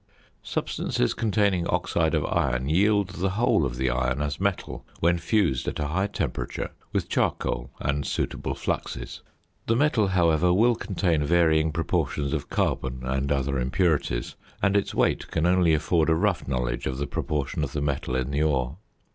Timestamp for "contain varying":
10.75-11.71